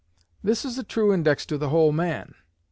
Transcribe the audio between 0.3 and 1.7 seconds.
This is a true index to the